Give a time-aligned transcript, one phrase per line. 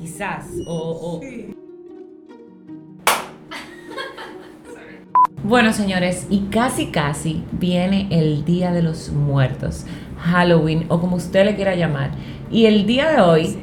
[0.00, 1.20] Quizás, o...
[5.42, 9.84] Bueno, señores, y casi casi viene el Día de los Muertos,
[10.18, 12.10] Halloween o como usted le quiera llamar.
[12.50, 13.58] Y el día de hoy,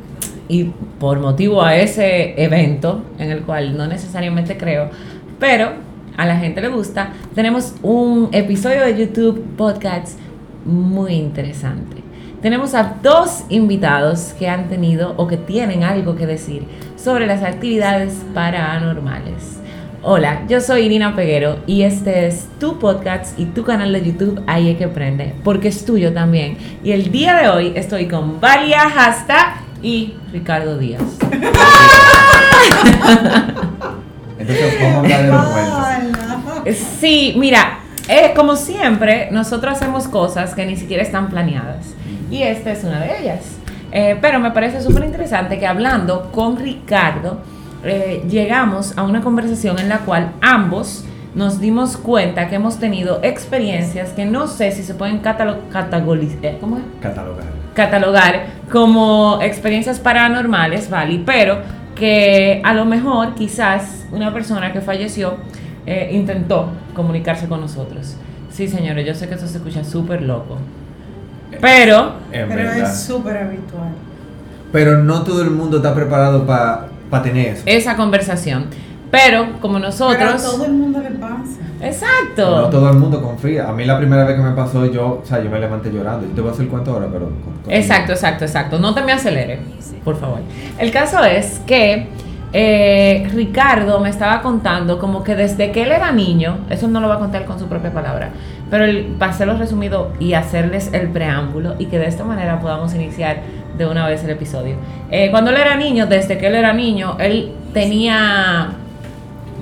[0.47, 0.65] y
[0.99, 4.91] por motivo a ese evento, en el cual no necesariamente creo,
[5.39, 5.73] pero
[6.17, 10.19] a la gente le gusta, tenemos un episodio de YouTube Podcast
[10.65, 12.03] muy interesante.
[12.41, 16.65] Tenemos a dos invitados que han tenido o que tienen algo que decir
[16.97, 19.59] sobre las actividades paranormales.
[20.01, 24.43] Hola, yo soy Irina Peguero y este es tu podcast y tu canal de YouTube
[24.47, 26.57] Ahí que prende, porque es tuyo también.
[26.83, 31.01] Y el día de hoy estoy con Valia Hasta y Ricardo Díaz.
[34.47, 35.51] Entonces a hablar de los
[36.63, 36.77] muertos.
[36.99, 37.79] Sí, mira,
[38.09, 41.93] eh, como siempre, nosotros hacemos cosas que ni siquiera están planeadas.
[42.29, 43.39] Y esta es una de ellas.
[43.91, 47.39] Eh, pero me parece súper interesante que hablando con Ricardo,
[47.83, 53.19] eh, llegamos a una conversación en la cual ambos nos dimos cuenta que hemos tenido
[53.23, 55.19] experiencias que no sé si se pueden
[56.59, 56.83] ¿cómo es?
[57.01, 57.45] Catalogar.
[57.73, 61.21] catalogar como experiencias paranormales, ¿vale?
[61.25, 61.59] Pero
[61.95, 65.35] que a lo mejor quizás una persona que falleció
[65.85, 68.15] eh, intentó comunicarse con nosotros.
[68.49, 70.57] Sí, señores, yo sé que eso se escucha súper loco.
[71.61, 72.77] Pero, En Pero verdad.
[72.91, 73.89] es súper habitual.
[74.71, 76.87] Pero no todo el mundo está preparado para
[77.23, 77.63] tener eso.
[77.65, 78.65] esa conversación.
[79.11, 80.43] Pero, como Pero a nosotros...
[80.43, 81.59] todo el mundo le pasa.
[81.81, 82.61] Exacto.
[82.61, 83.69] No todo el mundo confía.
[83.69, 86.25] A mí la primera vez que me pasó, yo, o sea, yo me levanté llorando.
[86.27, 87.25] Yo te voy a hacer el cuento ahora, pero...
[87.25, 88.79] con- con- Exacto, exacto, exacto.
[88.79, 89.59] No te me acelere,
[90.03, 90.39] por favor.
[90.79, 92.07] El caso es que
[92.53, 97.07] eh, Ricardo me estaba contando como que desde que él era niño, eso no lo
[97.09, 98.29] va a contar con su propia palabra,
[98.69, 102.93] pero el, para hacerlo resumido y hacerles el preámbulo y que de esta manera podamos
[102.93, 103.37] iniciar
[103.77, 104.75] de una vez el episodio.
[105.09, 108.69] Eh, cuando él era niño, desde que él era niño, él tenía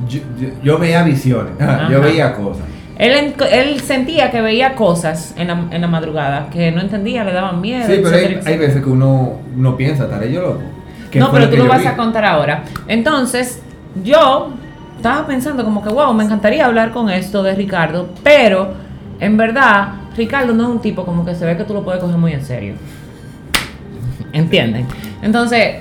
[0.09, 1.53] Yo, yo- yo veía visiones.
[1.61, 1.87] Ajá.
[1.89, 2.65] Yo veía cosas.
[2.97, 7.31] Él, él sentía que veía cosas en la, en la madrugada que no entendía, le
[7.31, 7.85] daban miedo.
[7.87, 10.59] Sí, pero hay, hay veces que uno, uno piensa, ¿estaré yo loco?
[11.11, 11.87] ¿Qué No, pero tú lo vas vi?
[11.87, 12.63] a contar ahora.
[12.87, 13.61] Entonces,
[14.03, 14.51] yo
[14.95, 18.73] estaba pensando como que, wow, me encantaría hablar con esto de Ricardo, pero
[19.19, 22.01] en verdad, Ricardo no es un tipo como que se ve que tú lo puedes
[22.01, 22.75] coger muy en serio.
[24.33, 24.87] ¿Entienden?
[25.21, 25.77] Entonces,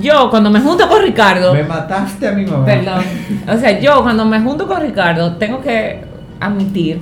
[0.00, 1.54] yo cuando me junto con Ricardo...
[1.54, 2.64] Me mataste a mi mamá.
[2.64, 3.02] Perdón.
[3.48, 6.04] O sea, yo cuando me junto con Ricardo tengo que
[6.40, 7.00] admitir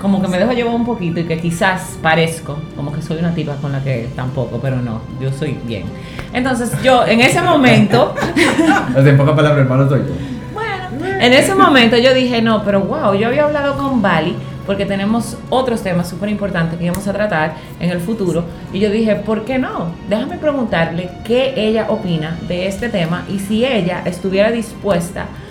[0.00, 3.34] como que me dejo llevar un poquito y que quizás parezco como que soy una
[3.34, 5.84] tipa con la que tampoco, pero no, yo soy bien.
[6.32, 8.14] Entonces yo en ese momento,
[8.96, 10.14] en pocas palabras, hermano, soy yo.
[10.54, 14.36] bueno, en ese momento yo dije, no, pero wow, yo había hablado con Bali
[14.68, 18.90] porque tenemos otros temas súper importantes que íbamos a tratar en el futuro y yo
[18.90, 19.94] dije, ¿por qué no?
[20.10, 25.47] Déjame preguntarle qué ella opina de este tema y si ella estuviera dispuesta a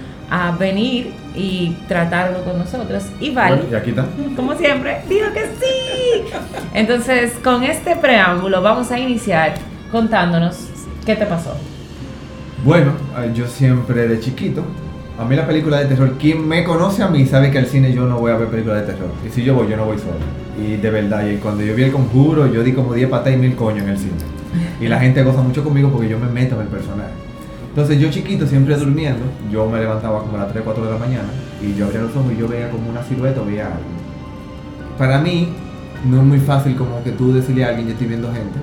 [0.60, 3.04] venir y tratarlo con nosotros.
[3.20, 4.06] Y Bali, Bueno, y aquí está.
[4.36, 6.34] como siempre, dijo que sí.
[6.74, 9.54] Entonces, con este preámbulo vamos a iniciar
[9.92, 10.58] contándonos
[11.06, 11.56] qué te pasó.
[12.64, 12.92] Bueno,
[13.34, 14.64] yo siempre de chiquito,
[15.20, 17.94] a mí la película de terror, quien me conoce a mí sabe que al cine
[17.94, 19.10] yo no voy a ver películas de terror.
[19.26, 20.16] Y si yo voy, yo no voy solo.
[20.60, 23.38] Y de verdad, y cuando yo vi el conjuro, yo di como 10 patas y
[23.38, 24.12] mil coños en el cine.
[24.82, 27.12] Y la gente goza mucho conmigo porque yo me meto en el personaje.
[27.78, 30.98] Entonces yo chiquito, siempre durmiendo, yo me levantaba como a las 3, 4 de la
[30.98, 31.28] mañana
[31.62, 33.78] y yo abría los ojos y yo veía como una silueta o veía algo.
[34.98, 35.50] Para mí,
[36.10, 38.58] no es muy fácil como que tú decirle a alguien, yo estoy viendo gente,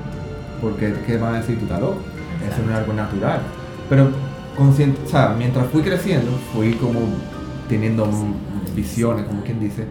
[0.60, 1.56] porque ¿qué van a decir?
[1.60, 1.98] Tú estás loco.
[2.44, 3.38] Eso no es algo natural.
[3.88, 4.08] Pero
[4.56, 6.98] consciente, o sea, mientras fui creciendo, fui como
[7.68, 8.08] teniendo
[8.74, 9.84] visiones, como quien dice,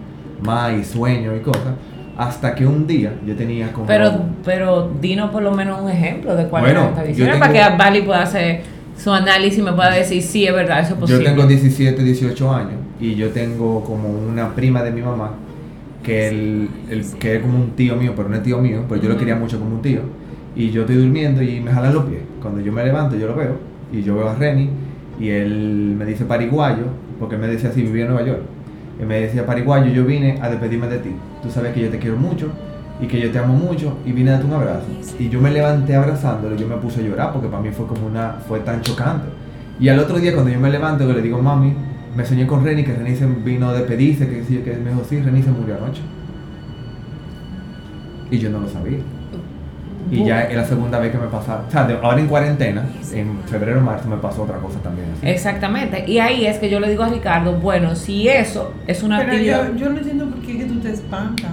[0.45, 1.75] más y sueños y cosas,
[2.17, 3.87] hasta que un día yo tenía como...
[3.87, 4.11] Pero,
[4.43, 7.53] pero dinos por lo menos un ejemplo de cuál Bueno, era esta visión tengo- para
[7.71, 10.99] que Bali pueda hacer su análisis me pueda decir si es verdad, eso es Yo
[11.01, 11.25] posible.
[11.29, 15.31] tengo 17, 18 años y yo tengo como una prima de mi mamá
[16.03, 19.01] que, el, el- que es como un tío mío, pero no es tío mío, pero
[19.01, 20.01] yo lo quería mucho como un tío.
[20.55, 22.21] Y yo estoy durmiendo y me jalan los pies.
[22.41, 23.55] Cuando yo me levanto, yo lo veo
[23.91, 24.69] y yo veo a Reni
[25.19, 26.83] y él me dice pariguayo,
[27.19, 28.41] porque él me decía así, vivía en Nueva York.
[29.01, 31.09] Y me decía pariguayo, yo vine a despedirme de ti.
[31.41, 32.51] Tú sabes que yo te quiero mucho
[33.01, 34.85] y que yo te amo mucho y vine a darte un abrazo.
[35.19, 37.85] Y yo me levanté abrazándolo y yo me puse a llorar porque para mí fue
[37.87, 39.25] como una, fue tan chocante.
[39.79, 41.73] Y al otro día cuando yo me levanto que le digo, mami,
[42.15, 45.03] me soñé con Reni, que Reni se vino a despedirse, que, sí, que me dijo,
[45.07, 46.01] sí, Reni se murió anoche.
[48.31, 48.99] Y yo no lo sabía.
[50.11, 52.83] Y ya es la segunda vez que me pasa, o sea, de- ahora en cuarentena,
[53.13, 55.07] en febrero marzo me pasó otra cosa también.
[55.17, 55.27] así.
[55.27, 56.03] Exactamente.
[56.07, 59.31] Y ahí es que yo le digo a Ricardo, bueno, si eso es una Pero
[59.31, 59.69] actividad.
[59.71, 61.49] yo, yo no entiendo por qué que tú te espantas.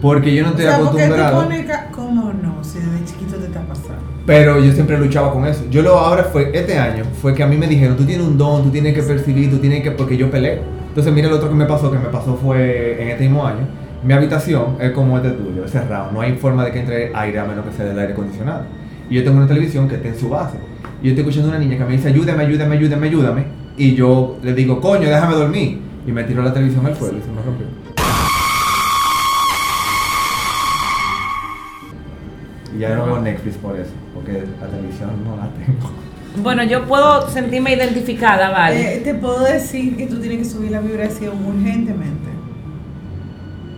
[0.00, 1.48] Porque yo no estoy o sea, acostumbrado.
[1.66, 2.62] ca- ¿Cómo no?
[2.64, 4.02] Si desde chiquito te está pasando.
[4.26, 5.64] Pero yo siempre luchaba con eso.
[5.70, 8.38] Yo lo ahora fue, este año, fue que a mí me dijeron, tú tienes un
[8.38, 10.60] don, tú tienes que percibir, tú tienes que, porque yo peleo.
[10.88, 13.66] Entonces mira lo otro que me pasó, que me pasó fue en este mismo año.
[14.02, 16.10] Mi habitación es como este tuyo, es cerrado.
[16.12, 18.62] No hay forma de que entre aire a menos que sea del aire acondicionado.
[19.10, 20.56] Y yo tengo una televisión que está en su base.
[21.02, 23.44] Y yo estoy escuchando a una niña que me dice, ayúdame, ayúdame, ayúdame, ayúdame.
[23.76, 25.80] Y yo le digo, coño, déjame dormir.
[26.06, 27.66] Y me tiró la televisión al suelo y se me rompió.
[32.80, 35.90] Ya no veo Netflix por eso, porque la televisión no la tengo.
[36.42, 38.96] Bueno, yo puedo sentirme identificada, ¿vale?
[38.96, 42.30] Eh, te puedo decir que tú tienes que subir la vibración urgentemente.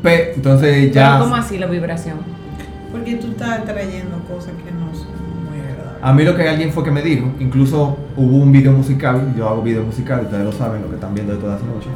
[0.02, 1.18] Pe- entonces Pero ya...
[1.18, 2.18] ¿Cómo así la vibración?
[2.90, 5.08] Porque tú estás trayendo cosas que no son
[5.48, 6.02] muy agradables.
[6.02, 9.48] A mí lo que alguien fue que me dijo, incluso hubo un video musical, yo
[9.48, 11.90] hago video musical, ustedes lo saben, lo que están viendo de todas las noches.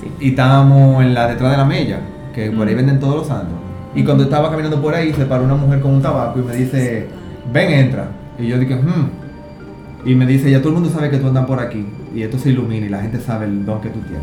[0.00, 0.10] Sí.
[0.20, 2.00] Y estábamos en la detrás de la mella,
[2.34, 3.58] que por ahí venden todos los santos.
[3.98, 6.54] Y cuando estaba caminando por ahí, se paró una mujer con un tabaco y me
[6.54, 7.08] dice,
[7.52, 8.06] ven, entra.
[8.38, 9.10] Y yo dije, hmm.
[10.04, 11.84] Y me dice, ya todo el mundo sabe que tú andas por aquí.
[12.14, 14.22] Y esto se ilumina y la gente sabe el don que tú tienes.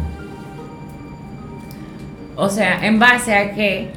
[2.38, 3.92] O sea, en base a que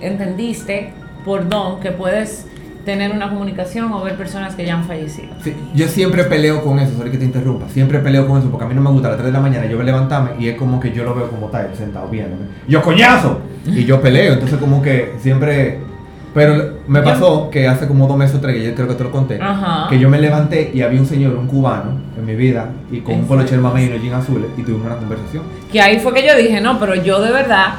[0.00, 0.92] entendiste
[1.24, 2.48] por don que puedes
[2.84, 5.28] tener una comunicación o ver personas que ya han fallecido.
[5.44, 7.68] Sí, yo siempre peleo con eso, sorry que te interrumpa.
[7.68, 9.40] Siempre peleo con eso porque a mí no me gusta a las 3 de la
[9.40, 12.44] mañana yo levantarme y es como que yo lo veo como está él sentado viéndome.
[12.66, 13.40] Yo, coñazo.
[13.66, 15.80] Y yo peleo, entonces como que siempre...
[16.34, 18.94] Pero me Yo- pasó que hace como dos meses o tres, que yo creo que
[18.94, 19.88] te lo conté, Ajá.
[19.88, 23.14] que yo me levanté y había un señor, un cubano, en mi vida, y con
[23.14, 23.62] un ¿En polo serio?
[23.62, 25.42] mamey y unos jeans azules, y tuvimos una conversación.
[25.72, 27.76] Que ahí fue que yo dije, no, pero yo de verdad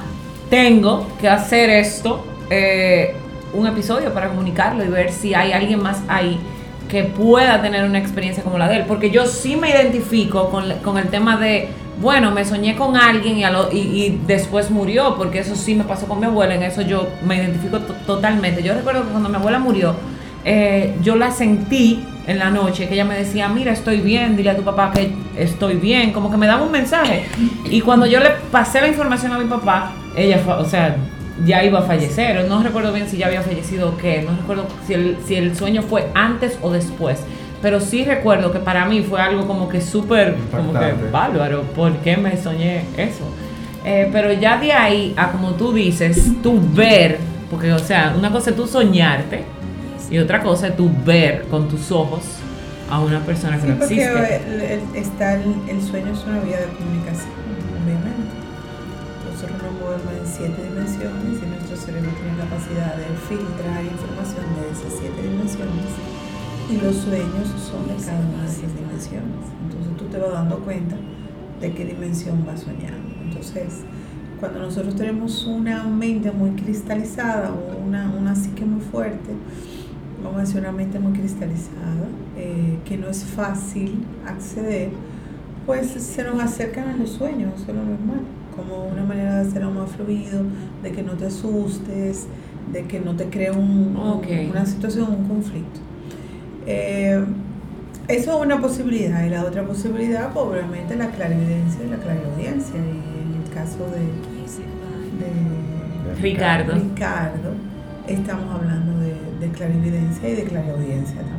[0.50, 3.16] tengo que hacer esto, eh,
[3.54, 6.40] un episodio para comunicarlo y ver si hay alguien más ahí
[6.88, 8.86] que pueda tener una experiencia como la de él.
[8.88, 11.70] Porque yo sí me identifico con, con el tema de,
[12.02, 15.84] bueno, me soñé con alguien y, a lo- y, después murió, porque eso sí me
[15.84, 18.64] pasó con mi abuela, en eso yo me identifico to- totalmente.
[18.64, 19.94] Yo recuerdo que cuando mi abuela murió,
[20.46, 24.52] eh, yo la sentí en la noche, que ella me decía, mira, estoy bien, dile
[24.52, 27.26] a tu papá que estoy bien, como que me daba un mensaje.
[27.70, 30.96] Y cuando yo le pasé la información a mi papá, ella, fue, o sea,
[31.46, 32.46] ya iba a fallecer.
[32.48, 35.56] No recuerdo bien si ya había fallecido o qué, no recuerdo si el, si el
[35.56, 37.20] sueño fue antes o después.
[37.62, 41.94] Pero sí recuerdo que para mí fue algo como que súper, como que bárbaro, ¿por
[41.98, 43.24] qué me soñé eso?
[43.84, 47.18] Eh, pero ya de ahí a como tú dices, tú ver,
[47.50, 49.44] porque o sea, una cosa es tú soñarte
[50.10, 52.22] y otra cosa es tú ver con tus ojos
[52.90, 54.36] a una persona que Sí, no porque existe.
[54.48, 57.30] el, el- está el, el sueño es una vía de comunicación,
[57.84, 58.30] obviamente.
[59.32, 61.29] Nosotros nos movemos en siete dimensiones
[62.00, 65.92] cerebro tiene capacidad de filtrar información de esas siete dimensiones
[66.70, 69.44] y los sueños son de cada una de esas dimensiones.
[69.64, 70.96] Entonces tú te vas dando cuenta
[71.60, 73.16] de qué dimensión vas soñando.
[73.24, 73.82] Entonces,
[74.40, 79.32] cuando nosotros tenemos una mente muy cristalizada o una, una psique muy fuerte,
[80.24, 82.08] vamos a decir una mente muy cristalizada,
[82.38, 84.92] eh, que no es fácil acceder,
[85.70, 88.22] pues se nos acercan a los sueños, eso es lo normal,
[88.56, 90.42] como una manera de hacerlo más fluido,
[90.82, 92.26] de que no te asustes,
[92.74, 93.96] de que no te cree un-
[94.50, 95.80] una situación, un conflicto.
[96.66, 97.24] Eh,
[98.08, 102.76] eso es una posibilidad, y la otra posibilidad, pues, obviamente, la clarividencia y la clariaudiencia,
[102.80, 104.02] y en el caso de,
[105.22, 106.74] de Ricardo.
[106.74, 107.52] Ricardo,
[108.08, 111.39] estamos hablando de, de clarividencia y de clariaudiencia, estamos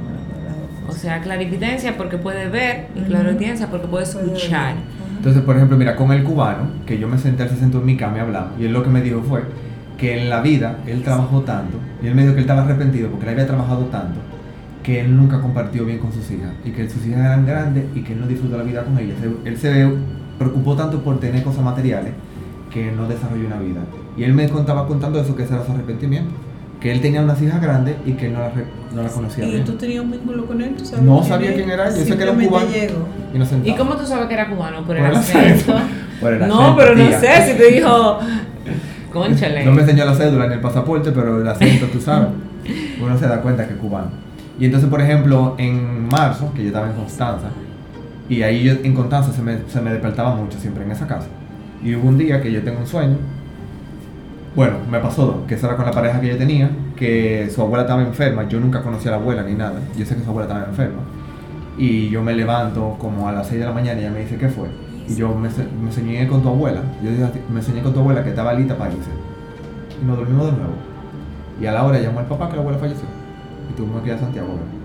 [0.90, 3.08] O sea, clarividencia porque puede ver y Ujú.
[3.08, 4.74] clariaudiencia porque puede escuchar.
[5.16, 7.86] Entonces, por ejemplo, mira, con el cubano, que yo me senté, él se sentó en
[7.86, 9.42] mi cama y hablamos, y él lo que me dijo fue
[9.98, 13.10] que en la vida él trabajó tanto, y él me dijo que él estaba arrepentido
[13.10, 14.18] porque él había trabajado tanto,
[14.82, 18.00] que él nunca compartió bien con sus hijas, y que sus hijas eran grandes y
[18.02, 19.16] que él no disfrutó la vida con ellas.
[19.44, 19.92] Él se
[20.38, 22.12] preocupó tanto por tener cosas materiales
[22.72, 23.80] que no desarrolló una vida.
[24.16, 26.30] Y él me contaba contando eso, que ese era su arrepentimiento,
[26.80, 28.52] que él tenía unas hijas grandes y que él no las
[28.94, 29.64] no las conocía ¿Y bien.
[29.64, 30.74] tú tenías un vínculo con él?
[30.76, 32.66] ¿Tú sabes No sabía quién era, yo sé que era un cubano.
[33.34, 33.78] Y nos ¿Y sentamos.
[33.78, 34.84] cómo tú sabes que era cubano?
[34.84, 35.72] Por el Por el acento.
[35.72, 35.74] acento.
[36.20, 37.20] Por el no, acento, pero no tía.
[37.20, 38.18] sé si te dijo.
[39.12, 39.64] Conchale.
[39.64, 42.28] No me enseñó la cédula ni el pasaporte, pero el acento, tú sabes.
[43.02, 44.08] Uno se da cuenta que es cubano.
[44.58, 47.48] Y entonces, por ejemplo, en marzo, que yo estaba en Constanza,
[48.28, 51.26] y ahí yo en Constanza se me, se me despertaba mucho siempre en esa casa.
[51.82, 53.16] Y hubo un día que yo tengo un sueño.
[54.54, 57.82] Bueno, me pasó que eso era con la pareja que yo tenía, que su abuela
[57.82, 58.48] estaba enferma.
[58.48, 59.80] Yo nunca conocí a la abuela ni nada.
[59.96, 61.02] Yo sé que su abuela estaba enferma.
[61.78, 64.36] Y yo me levanto como a las 6 de la mañana y ella me dice,
[64.36, 64.68] ¿qué fue?
[65.08, 66.82] Y yo me, me soñé con tu abuela.
[67.02, 67.10] Yo
[67.52, 69.10] me soñé con tu abuela que estaba lista para irse.
[70.02, 70.74] Y nos dormimos de nuevo.
[71.60, 73.06] Y a la hora llamó el papá que la abuela falleció.
[73.70, 74.48] Y tuvimos que ir a Santiago.
[74.48, 74.80] ¿verdad?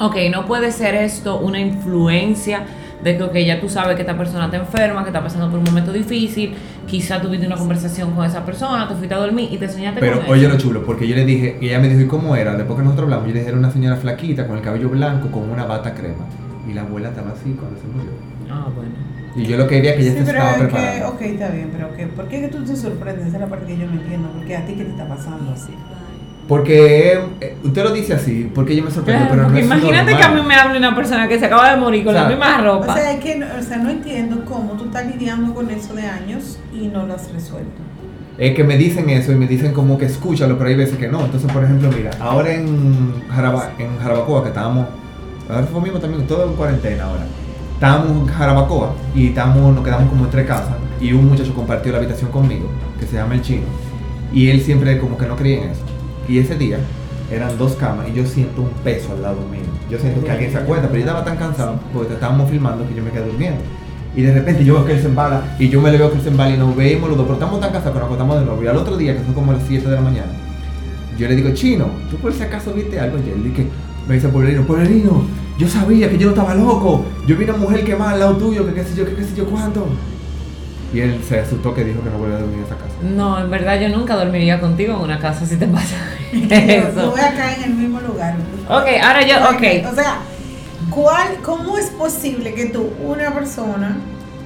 [0.00, 2.62] Ok, no puede ser esto una influencia
[3.02, 5.58] de que ok, ya tú sabes que esta persona está enferma, que está pasando por
[5.58, 6.54] un momento difícil,
[6.86, 10.16] quizá tuviste una conversación con esa persona, te fuiste a dormir y te soñaste Pero
[10.16, 10.30] con él.
[10.32, 12.56] oye lo chulo, porque yo le dije, y ella me dijo, ¿y cómo era?
[12.56, 15.30] Después que nosotros hablamos, yo le dije, era una señora flaquita, con el cabello blanco,
[15.30, 16.24] con una bata crema.
[16.68, 18.10] Y la abuela estaba así cuando se murió.
[18.50, 18.90] Ah, bueno.
[19.36, 21.08] Y yo lo que quería que ella Sí, se pero estaba es que, preparando.
[21.10, 23.26] ok, está bien, pero que, ¿por qué que tú te sorprendes?
[23.26, 25.54] Esa es la parte que yo no entiendo, porque a ti qué te está pasando.
[26.48, 30.16] Porque eh, usted lo dice así, porque yo me sorprendo, Claro, pero no es imagínate
[30.16, 32.22] que a mí me hable una persona que se acaba de morir con O sea,
[32.24, 32.94] la misma O ropa.
[32.94, 36.06] sea, es que, no- o sea, no entiendo cómo tú estás lidiando con eso de
[36.06, 37.82] años y no lo has resuelto.
[38.38, 41.08] Es que me dicen eso y me dicen como que escúchalo, pero hay veces que
[41.08, 41.22] no.
[41.24, 44.86] Entonces, por ejemplo, mira, ahora en, Jaraba, en Jarabacoa, que estábamos,
[45.50, 47.26] ahora fue mismo también, todo en cuarentena ahora.
[47.74, 51.92] Estábamos en Jarabacoa y estábamos, nos quedamos como en tres casas y un muchacho compartió
[51.92, 53.64] la habitación conmigo, que se llama el chino,
[54.32, 55.82] y él siempre como que no creía en eso.
[56.28, 56.78] Y ese día
[57.30, 59.62] eran dos camas y yo siento un peso al lado mío.
[59.90, 62.94] Yo siento que alguien se acuerda, pero yo estaba tan cansado porque estábamos filmando que
[62.94, 63.60] yo me quedé durmiendo.
[64.14, 66.16] Y de repente yo veo que él se embala y yo me le veo que
[66.16, 68.38] él se embala y nos vemos los dos, pero estamos tan cansados que nos acostamos
[68.38, 68.62] de nuevo.
[68.62, 70.32] Y al otro día, que son como las 7 de la mañana,
[71.18, 73.18] yo le digo, Chino, ¿tú por si acaso viste algo?
[73.18, 73.66] Y él dice,
[74.06, 75.22] me dice Pueblerino, Pueblerino,
[75.58, 77.04] yo sabía que yo no estaba loco.
[77.26, 79.34] Yo vi una mujer quemada al lado tuyo, que qué sé yo, que qué sé
[79.36, 79.86] yo cuánto.
[80.92, 82.94] Y él se asustó que dijo que no volvía a dormir en esa casa.
[83.02, 85.96] No, en verdad yo nunca dormiría contigo en una casa si te pasa
[86.32, 87.10] Yo eso.
[87.10, 88.34] voy a caer en el mismo lugar.
[88.68, 89.92] Ok, ahora yo, ok.
[89.92, 90.16] O sea,
[90.90, 93.96] ¿cuál, ¿cómo es posible que tú, una persona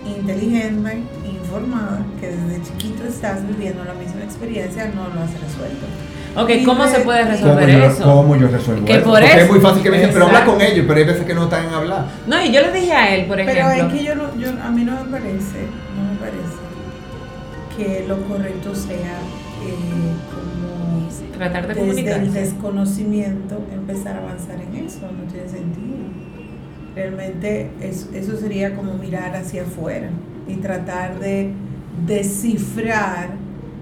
[0.04, 5.86] inteligente, informada, que desde chiquito estás viviendo la misma experiencia, no lo has resuelto?
[6.34, 8.02] Ok, ¿cómo se puede ¿Cómo resolver yo, eso?
[8.04, 9.04] ¿Cómo yo resuelvo Que eso?
[9.04, 11.04] por Porque eso- es muy fácil que me dicen, pero habla con ellos, pero hay
[11.06, 12.06] veces que no están en hablar.
[12.26, 13.86] No, y yo le dije a él, por Pero ejemplo.
[13.86, 15.66] es que yo, no, yo a mí no me parece,
[16.22, 16.62] parece
[17.76, 19.18] que lo correcto sea
[19.64, 20.82] eh, como
[21.36, 25.96] Tratar de desde el desconocimiento empezar a avanzar en eso, no tiene sentido.
[26.94, 30.10] Realmente es- eso sería como mirar hacia afuera
[30.46, 31.52] y tratar de
[32.06, 33.30] descifrar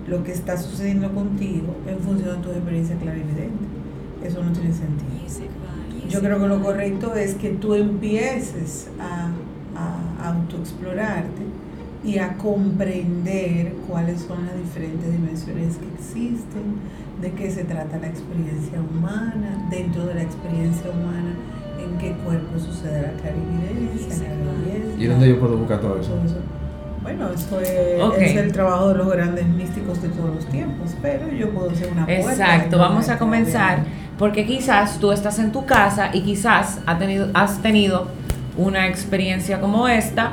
[0.08, 3.64] lo que está sucediendo contigo en función de tu experiencia clarividente.
[4.24, 5.10] Eso no tiene sentido.
[6.08, 9.30] Yo creo que lo correcto es que tú empieces a,
[9.76, 11.42] a autoexplorarte
[12.04, 16.80] y a comprender cuáles son las diferentes dimensiones que existen,
[17.20, 21.34] de qué se trata la experiencia humana, dentro de la experiencia humana,
[21.78, 25.02] en qué cuerpo sucede la clarividencia, la belleza.
[25.02, 26.10] ¿Y dónde yo puedo buscar todo eso?
[26.10, 26.36] todo eso.
[27.02, 28.14] Bueno, eso es, Ok.
[28.18, 31.92] es el trabajo de los grandes místicos de todos los tiempos, pero yo puedo ser
[31.92, 32.30] una puerta.
[32.30, 33.84] Exacto, vamos a comenzar
[34.18, 38.06] porque quizás tú estás en tu casa y quizás ha tenido, has tenido
[38.58, 40.32] una experiencia como esta,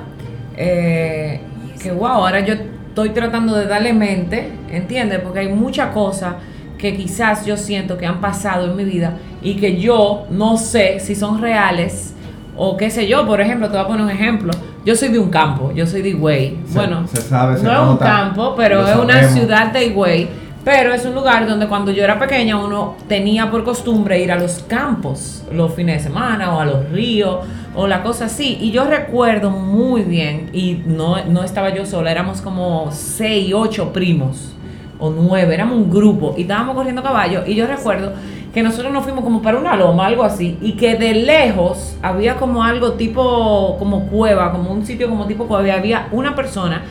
[0.58, 1.40] eh,
[1.88, 5.20] que wow, ahora yo estoy tratando de darle mente, ¿entiendes?
[5.20, 6.36] Porque hay muchas cosas
[6.78, 11.00] que quizás yo siento que han pasado en mi vida y que yo no sé
[11.00, 12.14] si son reales
[12.58, 14.52] o qué sé yo, por ejemplo, te voy a poner un ejemplo.
[14.84, 16.58] Yo soy de un campo, yo soy de Higüey.
[16.74, 20.28] Bueno, se sabe, se no es un campo, pero es una ciudad de Higüey.
[20.68, 24.36] Pero es un lugar donde cuando yo era pequeña uno tenía por costumbre ir a
[24.36, 27.38] los campos los fines de semana o a los ríos
[27.74, 28.58] o la cosa así.
[28.60, 33.94] Y yo recuerdo muy bien, y no, no estaba yo sola, éramos como seis, ocho
[33.94, 34.56] primos
[35.00, 37.44] o nueve, éramos un grupo y estábamos corriendo caballo.
[37.48, 38.12] Y yo recuerdo
[38.54, 42.36] que nosotros nos fuimos como para una loma, algo así, y que de lejos había
[42.36, 46.84] como algo tipo, como cueva, como un sitio como tipo cueva, había una persona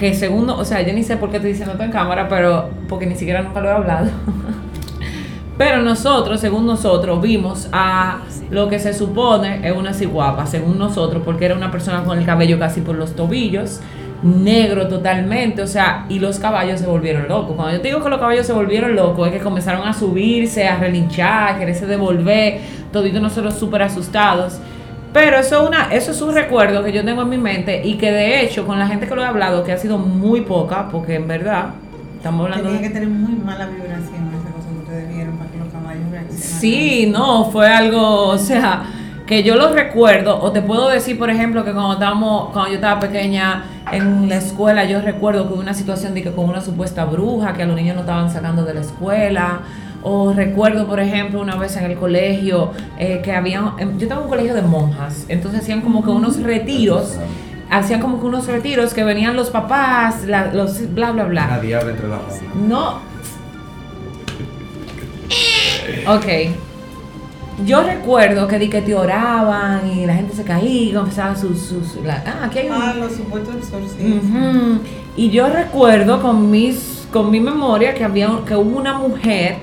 [0.00, 2.70] que según, o sea, yo ni sé por qué estoy diciendo esto en cámara, pero
[2.88, 4.08] porque ni siquiera nunca lo he hablado.
[5.58, 11.22] pero nosotros, según nosotros, vimos a lo que se supone es una ciguapa, según nosotros,
[11.22, 13.80] porque era una persona con el cabello casi por los tobillos,
[14.22, 17.54] negro totalmente, o sea, y los caballos se volvieron locos.
[17.54, 20.66] Cuando yo te digo que los caballos se volvieron locos, es que comenzaron a subirse,
[20.66, 24.58] a relinchar, a quererse devolver, toditos nosotros súper asustados.
[25.12, 27.94] Pero eso es, una, eso es un recuerdo que yo tengo en mi mente y
[27.98, 30.88] que de hecho con la gente que lo he hablado, que ha sido muy poca,
[30.88, 31.70] porque en verdad
[32.16, 32.88] estamos hablando Tenía de...
[32.88, 36.60] que tener muy mala vibración esa cosa que ustedes vieron para que los caballos reaccionaran.
[36.60, 38.84] Sí, no, fue algo, o sea,
[39.26, 42.76] que yo lo recuerdo, o te puedo decir, por ejemplo, que cuando estábamos, cuando yo
[42.76, 46.60] estaba pequeña en la escuela, yo recuerdo que hubo una situación de que con una
[46.60, 49.60] supuesta bruja, que a los niños no estaban sacando de la escuela,
[50.02, 54.20] o recuerdo, por ejemplo, una vez en el colegio, eh, que había, em, yo estaba
[54.20, 57.16] en un colegio de monjas, entonces hacían como que unos retiros,
[57.70, 61.46] hacían como que unos retiros que venían los papás, la- los bla, bla, bla.
[61.48, 62.20] La diabla entre las.
[62.66, 62.98] No.
[66.06, 66.26] Ok.
[67.66, 71.58] Yo recuerdo que di que te oraban y la gente se caía, empezaba sus...
[71.60, 72.74] sus la- ah, aquí hay un...
[72.74, 74.24] Ah, los supuestos exorcismos.
[74.24, 74.80] Ujú.
[75.16, 79.56] Y yo recuerdo con mis con mi memoria que había que hubo una mujer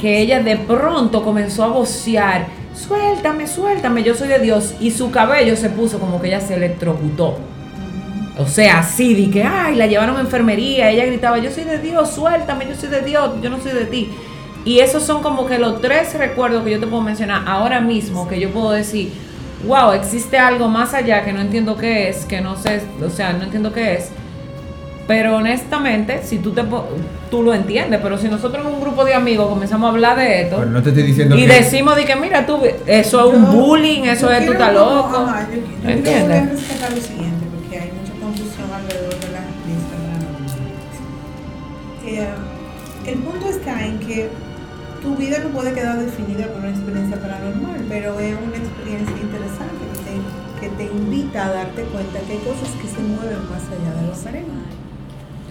[0.00, 4.74] que ella de pronto comenzó a vocear suéltame, suéltame, yo soy de Dios.
[4.80, 7.38] Y su cabello se puso como que ella se electrocutó.
[8.36, 11.78] O sea, así, de que, ay, la llevaron a enfermería, ella gritaba, yo soy de
[11.78, 14.10] Dios, suéltame, yo soy de Dios, yo no soy de ti.
[14.64, 18.26] Y esos son como que los tres recuerdos que yo te puedo mencionar ahora mismo,
[18.28, 19.12] que yo puedo decir,
[19.66, 23.32] wow, existe algo más allá que no entiendo qué es, que no sé, o sea,
[23.34, 24.08] no entiendo qué es.
[25.06, 26.62] Pero honestamente, si tú te
[27.30, 30.42] tú lo entiendes, pero si nosotros en un grupo de amigos comenzamos a hablar de
[30.42, 33.36] esto Pero no te estoy diciendo y que- decimos de que mira tú eso es
[33.36, 35.26] un bullying, eso es tú estás loco.
[35.28, 39.24] ajá, yo, yo lo siguiente, porque hay mucha confusión alrededor de.
[42.06, 42.28] Eh,
[43.06, 44.30] el punto está en que
[45.04, 49.82] tu vida no puede quedar definida por una experiencia paranormal, pero es una experiencia interesante
[49.92, 53.62] que te, que te invita a darte cuenta que hay cosas que se mueven más
[53.68, 54.50] allá de lo aparente.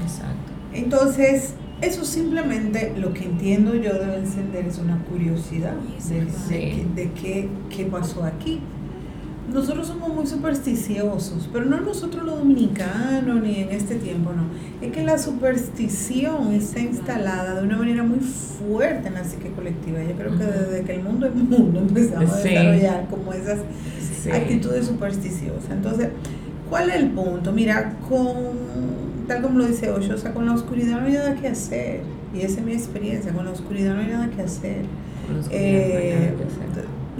[0.03, 0.51] Exacto.
[0.73, 5.73] Entonces, eso simplemente lo que entiendo yo debe encender es una curiosidad
[6.09, 8.59] de, de qué- de qué, qué pasó aquí.
[9.53, 14.43] Nosotros somos muy supersticiosos, pero no nosotros los dominicanos ni en este tiempo, no.
[14.85, 19.99] Es que la superstición está instalada de una manera muy fuerte en la psique colectiva.
[20.03, 23.59] Yo creo que desde que el mundo es mundo empezamos a desarrollar como esas
[24.23, 24.31] Sí.
[24.31, 25.69] actitudes supersticiosas.
[25.69, 26.07] Entonces,
[26.69, 27.51] ¿cuál es el punto?
[27.51, 31.35] Mira, con, tal como lo dice Osho, o sea, con la oscuridad no hay nada
[31.35, 32.01] que hacer.
[32.33, 34.85] Y esa es mi experiencia, con la oscuridad no hay nada que hacer.
[35.35, 36.33] Los Eh,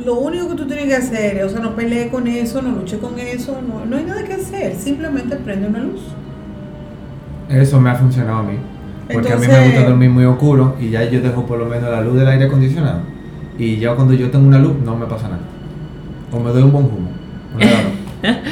[0.03, 2.71] lo único que tú tienes que hacer es, o sea, no pelees con eso, no
[2.71, 6.01] luches con eso, no, no hay nada que hacer, simplemente prende una luz.
[7.50, 8.57] Eso me ha funcionado a mí.
[9.12, 11.65] Porque a mí me Entonces- gusta dormir muy oscuro y ya yo dejo por lo
[11.65, 13.01] menos la luz del aire acondicionado.
[13.59, 15.41] Y ya cuando yo tengo una luz no me pasa nada.
[16.31, 17.09] O me doy un buen humo.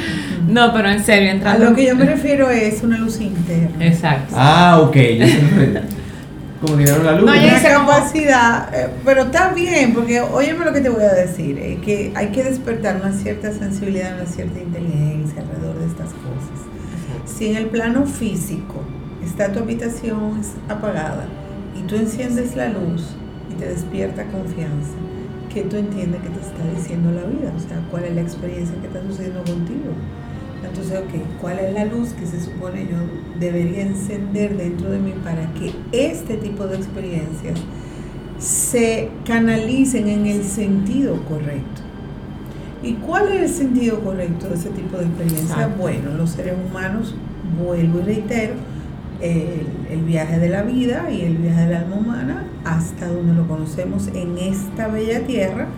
[0.48, 1.64] No, pero en serio, A entrando.
[1.70, 3.70] lo que yo me refiero es una luz interna.
[3.86, 4.34] Exacto.
[4.36, 4.96] ah, ok.
[4.96, 5.26] Yo.
[6.62, 7.24] Como dijeron la luz.
[7.24, 11.58] No, dice capacidad, eh, pero está bien, porque óyeme lo que te voy a decir,
[11.58, 16.62] es que hay que despertar una cierta sensibilidad, una cierta inteligencia alrededor de estas cosas.
[17.26, 18.84] Si en el plano físico
[19.24, 21.26] está tu habitación apagada
[21.76, 23.08] y tú enciendes la luz
[23.50, 24.92] y te despierta confianza,
[25.52, 27.52] ¿qué tú entiendes que te está diciendo la vida?
[27.56, 29.90] O sea, ¿cuál es la experiencia que está sucediendo contigo?
[30.68, 32.96] Entonces, ok, ¿cuál es la luz que se supone yo
[33.38, 37.58] debería encender dentro de mí para que este tipo de experiencias
[38.38, 41.82] se canalicen en el sentido correcto?
[42.82, 45.54] ¿Y cuál es el sentido correcto de ese tipo de experiencia?
[45.54, 45.80] Exacto.
[45.80, 47.14] Bueno, los seres humanos,
[47.62, 48.54] vuelvo y reitero,
[49.20, 53.46] el, el viaje de la vida y el viaje del alma humana hasta donde lo
[53.46, 55.68] conocemos en esta bella tierra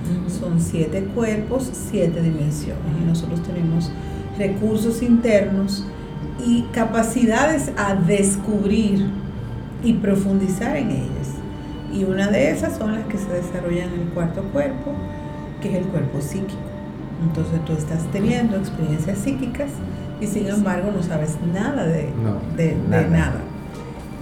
[0.40, 3.90] son siete cuerpos, siete dimensiones y nosotros tenemos
[4.38, 5.84] recursos internos
[6.44, 9.06] y capacidades a descubrir
[9.82, 11.28] y profundizar en ellas.
[11.92, 14.92] Y una de esas son las que se desarrollan en el cuarto cuerpo,
[15.62, 16.58] que es el cuerpo psíquico.
[17.22, 19.70] Entonces tú estás teniendo experiencias psíquicas
[20.20, 23.08] y sin embargo no sabes nada de, No, de, de nada.
[23.08, 23.40] nada.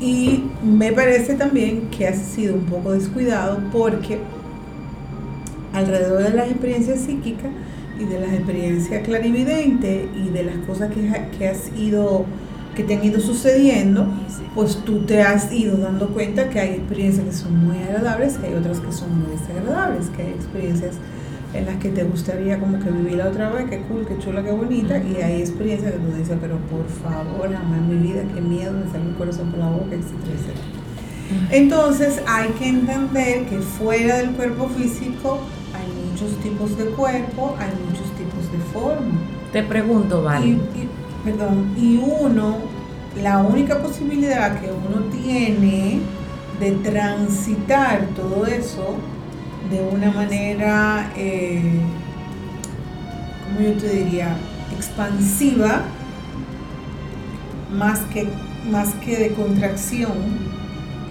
[0.00, 4.18] Y me parece también que has sido un poco descuidado porque
[5.72, 7.50] alrededor de las experiencias psíquicas
[7.98, 12.26] y de las experiencias clarividentes y de las cosas que, que has ido
[12.74, 14.06] que te han ido sucediendo,
[14.54, 18.46] pues tú te has ido dando cuenta que hay experiencias que son muy agradables y
[18.46, 20.94] hay otras que son muy desagradables, que hay experiencias
[21.52, 24.52] en las que te gustaría como que vivirla otra vez, qué cool, qué chula, qué
[24.52, 28.40] bonita, y hay experiencias que tú dices, pero por favor, jamás en mi vida, qué
[28.40, 30.82] miedo, me sale el corazón por la boca, etcétera, etcétera.
[31.50, 35.40] Entonces hay que entender que fuera del cuerpo físico
[36.22, 39.18] muchos tipos de cuerpo, hay muchos tipos de forma.
[39.52, 40.46] Te pregunto, Vale.
[40.46, 40.88] y-
[41.24, 42.56] perdón, y uno,
[43.22, 46.00] la única posibilidad que uno tiene
[46.60, 48.96] de transitar todo eso
[49.70, 51.62] de una manera, eh,
[53.46, 54.36] ¿cómo yo te diría?
[54.76, 55.82] Expansiva,
[57.72, 58.28] más que,
[58.70, 60.12] más que de contracción,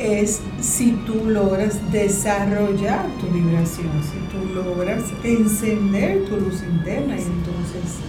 [0.01, 7.21] es si tú logras desarrollar tu vibración, si tú logras encender tu luz interna y
[7.21, 7.99] entonces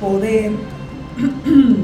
[0.00, 0.52] poder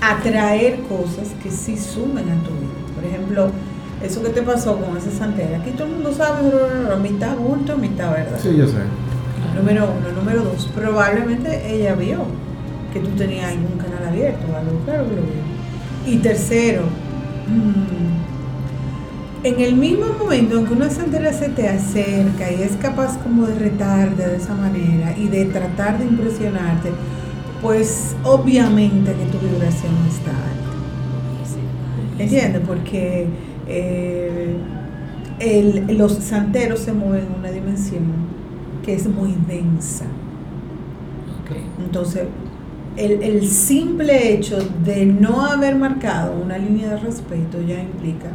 [0.00, 2.94] atraer cosas que sí sumen a tu vida.
[2.94, 3.50] Por ejemplo,
[4.02, 5.58] eso que te pasó con esa santera.
[5.58, 6.50] Aquí todo el mundo sabe,
[7.02, 8.38] mitad bulto, mitad verdad.
[8.40, 8.78] Sí, yo sé.
[9.56, 10.12] Número uno.
[10.16, 12.26] Número dos, probablemente ella vio
[12.92, 15.42] que tú tenías algún canal abierto algo, claro que lo vio.
[16.06, 16.82] Y tercero,
[17.46, 17.97] mm,
[19.42, 23.46] en el mismo momento en que una santera se te acerca y es capaz como
[23.46, 26.92] de retarte de esa manera y de tratar de impresionarte,
[27.60, 30.78] pues obviamente que tu vibración está alta.
[32.18, 32.62] ¿Entiendes?
[32.66, 33.28] Porque
[33.66, 34.56] eh,
[35.38, 38.04] el- los santeros se mueven en una dimensión
[38.82, 40.06] que es muy densa.
[41.78, 42.28] Entonces,
[42.96, 48.28] el, el simple hecho de no haber marcado una línea de respeto ya implica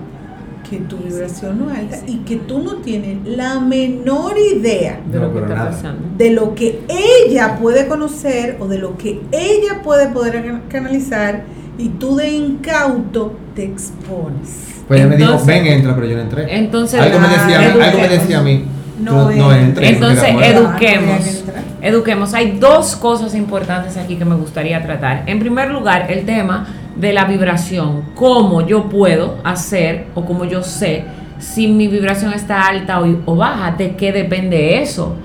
[0.74, 5.20] que tu vibración no es alta y que tú no tienes la menor idea De
[5.20, 5.70] No, lo que está nada.
[5.72, 6.02] pasando.
[6.18, 11.44] de lo que ella puede conocer o de lo que ella puede poder can- canalizar
[11.78, 14.82] y tú de incauto te expones.
[14.88, 16.58] Pues ella me dijo, ven, entra, pero yo no entré.
[16.58, 18.64] Entonces, algo, me decía, ah, algo me decía a mí.
[19.02, 19.90] No no entres.
[19.92, 21.44] Entonces, eduquemos.
[21.82, 22.34] Eduquemos.
[22.34, 25.24] Hay dos cosas importantes aquí que me gustaría tratar.
[25.28, 28.04] En primer lugar, el tema de la vibración.
[28.16, 31.04] Cómo yo puedo hacer o cómo yo sé
[31.40, 33.72] si mi vibración está alta o, o baja.
[33.72, 35.16] ¿De qué depende eso?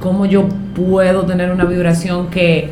[0.00, 2.70] ¿Cómo yo puedo tener una vibración que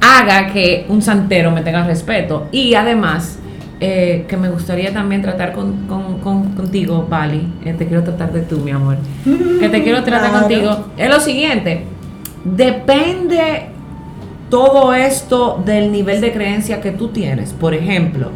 [0.00, 2.48] haga que un santero me tenga respeto?
[2.52, 3.38] Y además,
[3.80, 7.46] eh, que me gustaría también tratar con, con- con- contigo, Pali.
[7.64, 8.96] Eh, te quiero tratar de tú, mi amor.
[9.60, 10.46] Que te quiero tratar Claro.
[10.46, 10.86] contigo.
[10.96, 11.84] Es lo siguiente.
[12.44, 13.68] Depende
[14.54, 17.52] todo esto del nivel de creencia que tú tienes.
[17.52, 18.30] Por ejemplo,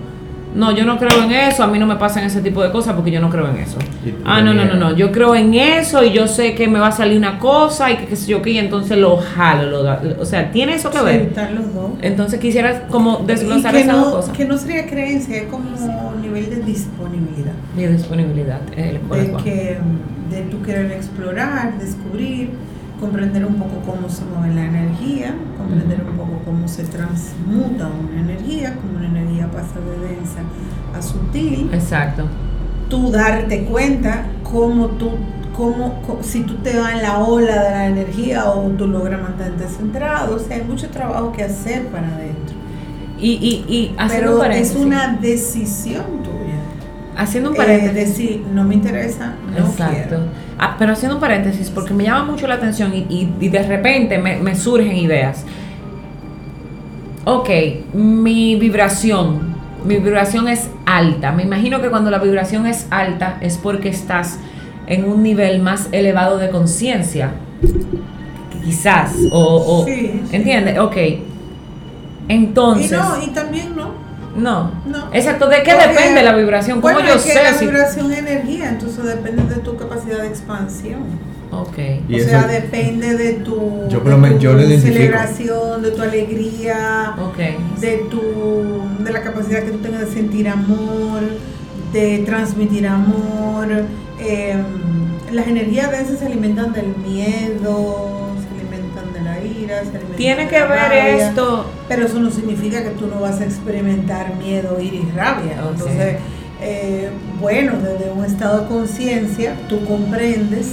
[0.52, 2.94] no, yo no creo en eso, a mí no me pasan ese tipo de cosas
[2.96, 3.78] porque yo no creo en eso.
[4.24, 6.88] Ah, no, no, no, no, yo creo en eso y yo sé que me va
[6.88, 9.84] a salir una cosa y que qué sé yo qué, y entonces lo jalo.
[9.84, 11.32] lo o sea, tiene eso que Sí, ver.
[11.54, 11.90] los dos.
[12.02, 14.36] Entonces quisiera como desglosar esas dos no, cosas.
[14.36, 15.70] que no sería creencia, es como
[16.20, 17.52] nivel de disponibilidad.
[17.76, 18.60] Mi disponibilidad.
[18.60, 19.36] de el cual.
[19.44, 19.78] que
[20.30, 22.50] de tú querer explorar, descubrir,
[23.00, 28.20] comprender un poco cómo se mueve la energía, comprender un poco cómo se transmuta una
[28.20, 30.40] energía, cómo una energía pasa de densa
[30.96, 32.24] a sutil, Exacto.
[32.88, 35.10] tú darte cuenta cómo tú
[35.56, 39.66] cómo, si tú te vas en la ola de la energía o tú logras mantenerte
[39.66, 42.54] centrado, o sea, hay mucho trabajo que hacer para adentro.
[43.18, 46.60] Y, y, y Pero es una decisión tuya.
[47.16, 47.94] Haciendo un Eh, paréntesis.
[48.18, 49.92] decir, no me interesa, no Exacto.
[49.92, 50.20] quiero.
[50.58, 53.62] Ah, pero haciendo un paréntesis, porque me llama mucho la atención y, y- y de
[53.62, 55.44] repente me, me surgen ideas.
[57.24, 57.48] Ok,
[57.92, 61.30] mi vibración, mi vibración es alta.
[61.32, 64.38] Me imagino que cuando la vibración es alta es porque estás
[64.86, 67.32] en un nivel más elevado de conciencia.
[68.64, 69.40] Quizás, o,
[69.82, 70.36] o- Sí, sí.
[70.36, 70.78] ¿entiendes?
[70.78, 70.96] Ok.
[72.28, 74.07] Entonces, Y no, y también no.
[74.38, 74.70] No.
[74.86, 75.08] No.
[75.12, 76.80] Exacto, ¿de qué Porque, depende la vibración?
[76.80, 77.66] ¿Cómo bueno, yo es que sé la si...
[77.66, 81.00] vibración es energía, entonces depende de tu capacidad de expansión.
[81.50, 81.78] Ok.
[82.08, 87.14] Y o eso- sea, depende de tu, Yo de tu yo celebración, de tu alegría,
[87.18, 87.38] Ok.
[87.80, 88.22] de tu
[89.02, 91.20] de la capacidad que tú tengas de sentir amor,
[91.92, 93.68] de transmitir amor.
[94.20, 94.56] Eh,
[95.32, 98.17] las energías a veces se alimentan del miedo,
[100.16, 101.28] Tiene que ver rabia.
[101.28, 101.66] esto.
[101.88, 105.62] Pero eso no significa que tú no vas a experimentar miedo, ira y rabia.
[105.70, 106.16] Entonces,
[106.60, 107.10] eh,
[107.40, 110.72] bueno, desde un estado de conciencia, tú comprendes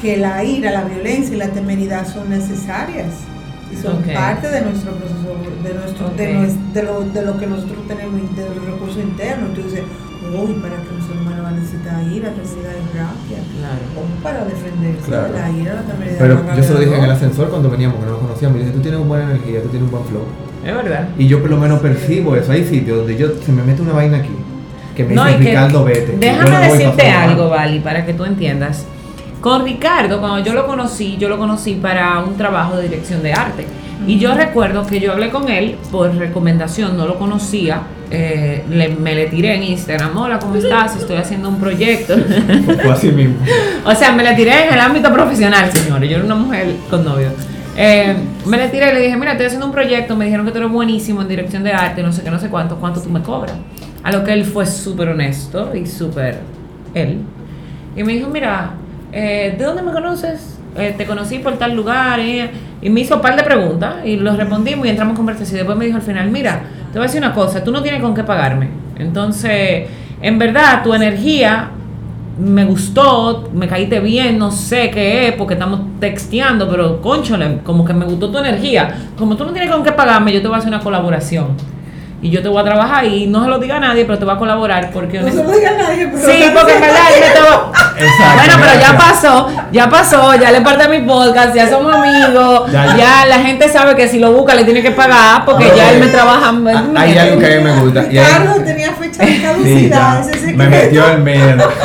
[0.00, 3.06] que la ira, la violencia y la temeridad son necesarias
[3.72, 7.78] y son parte de nuestro proceso, de, nuestro, de, de lo, de lo que nosotros
[7.88, 9.50] tenemos, de los recursos internos.
[10.34, 13.38] Uy, ¿para qué un ser humano va a necesitar ira, temeridad y rabia?
[13.58, 13.82] Claro.
[13.94, 15.32] ¿Cómo para defenderse Claro.
[15.32, 17.70] de la ira, la temeridad Pero la yo se lo dije en el ascensor cuando
[17.70, 18.56] veníamos, que no nos conocíamos.
[18.56, 20.22] Y dije, tú tienes una buena energía, tú tienes un buen flow.
[20.64, 21.08] Es verdad.
[21.18, 22.52] Y yo por lo menos percibo eso.
[22.52, 24.30] Hay sitios donde yo se me mete una vaina aquí.
[24.96, 26.16] Que me No, dice y que- Ricardo, vete.
[26.18, 28.84] Déjame no decirte algo, Vali, para que tú entiendas.
[29.40, 33.32] Con Ricardo, cuando yo lo conocí, yo lo conocí para un trabajo de dirección de
[33.32, 33.66] arte.
[34.06, 37.82] Y yo recuerdo que yo hablé con él por recomendación, no lo conocía.
[38.08, 40.94] eh, le- me le tiré en Instagram, hola, ¿cómo estás?
[40.94, 42.14] Estoy haciendo un proyecto.
[42.82, 43.34] Fue así mismo.
[43.84, 46.08] O sea, me la tiré en el ámbito profesional, señores.
[46.08, 47.30] Yo era una mujer con novio.
[47.76, 48.14] Eh,
[48.46, 50.58] me la tiré y le dije, mira, estoy haciendo un proyecto, me dijeron que tú
[50.58, 53.22] eres buenísimo en dirección de arte, no sé qué, no sé cuánto, cuánto tú me
[53.22, 53.56] cobras.
[54.04, 56.38] A lo que él fue súper honesto y súper
[56.94, 57.18] él.
[57.96, 58.70] Y me dijo, mira,
[59.12, 60.55] eh, ¿de dónde me conoces?
[60.78, 62.20] Eh, te conocí por tal lugar.
[62.20, 62.50] eh".
[62.82, 65.56] Y me hizo un par de preguntas y los respondimos y entramos en conversación.
[65.56, 66.62] Y después me dijo al final, mira,
[66.92, 68.68] te voy a decir una cosa, tú no tienes con qué pagarme.
[68.98, 69.88] Entonces,
[70.20, 71.70] en verdad, tu energía
[72.38, 77.84] me gustó, me caíste bien, no sé qué es, porque estamos texteando, pero conchole, como
[77.84, 78.94] que me gustó tu energía.
[79.18, 81.75] Como tú no tienes con qué pagarme, yo te voy a hacer una colaboración.
[82.22, 84.24] Y yo te voy a trabajar y no se lo diga a nadie, pero te
[84.24, 85.20] voy a colaborar porque...
[85.20, 87.72] No se lo diga a nadie, pero Sí, porque en verdad él me estaba...
[87.98, 88.34] Exacto.
[88.36, 92.72] Bueno, pero ya pasó, ya pasó, ya le parte a mi podcast, ya somos amigos,
[92.72, 93.26] Ya, ya, ya.
[93.26, 96.00] la gente sabe que si lo busca le tiene que pagar porque No, ya él
[96.00, 96.52] me trabaja.
[96.74, 98.00] Ah, Hay algo que a mí me gusta.
[98.10, 100.52] y hay- Ricardo tenía fecha de caducidad, ese.
[100.54, 101.68] Me metió el miedo.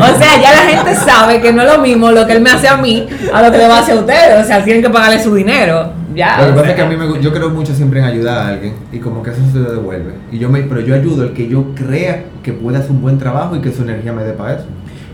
[0.00, 2.50] O sea, ya la gente sabe que no es lo mismo lo que él me
[2.50, 4.44] hace a mí a lo que le va a hacer a ustedes.
[4.44, 5.92] O sea, tienen que pagarle su dinero.
[6.14, 6.38] Ya.
[6.40, 6.70] Lo que pasa sea.
[6.70, 9.22] es que a mí me, yo creo mucho siempre en ayudar a alguien y como
[9.22, 10.12] que eso se devuelve.
[10.32, 13.18] Y yo me, pero yo ayudo al que yo crea que puede hacer un buen
[13.18, 14.64] trabajo y que su energía me dé para eso.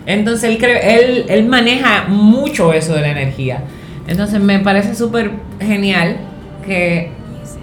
[0.06, 3.62] Entonces él, cree, él, él maneja mucho eso de la energía.
[4.06, 6.16] Entonces me parece súper genial
[6.64, 7.10] que...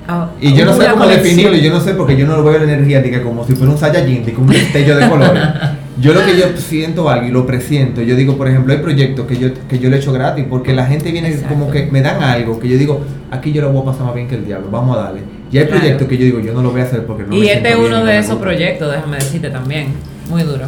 [0.09, 1.23] ah, Y yo no sé cómo conexión.
[1.23, 3.71] definirlo, yo no sé porque yo no lo veo la energía, diga como si fuera
[3.71, 5.43] un Saiyajin, diga un destello de colores.
[6.01, 9.27] Yo lo que yo siento algo y lo presiento, yo digo, por ejemplo, hay proyectos
[9.27, 11.49] que yo, que yo le he hecho gratis porque la gente viene Exacto.
[11.53, 14.15] como que me dan algo que yo digo, aquí yo lo voy a pasar más
[14.15, 15.21] bien que el diablo, vamos a darle.
[15.53, 15.79] Y hay Claro.
[15.81, 17.69] proyectos que yo digo, yo no lo voy a hacer porque no y me este
[17.69, 19.93] es uno de esos proyectos, déjame decirte también.
[20.29, 20.65] Muy duro.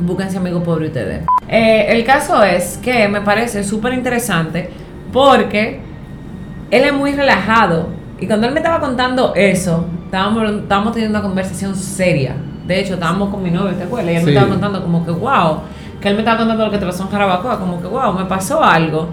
[0.00, 1.24] Búsquense amigo pobre ustedes.
[1.48, 4.70] Eh, el caso es que me parece súper interesante
[5.12, 5.80] porque
[6.70, 7.88] él es muy relajado.
[8.20, 12.34] Y cuando él me estaba contando eso, estábamos, estábamos teniendo una conversación seria.
[12.66, 14.12] De hecho, estábamos con mi novio, ¿te acuerdas?
[14.12, 14.26] Y él Sí.
[14.26, 15.58] me estaba contando como que, wow,
[16.00, 18.24] que él me estaba contando lo que te pasó en Jarabacoa, como que, wow, me
[18.24, 19.08] pasó algo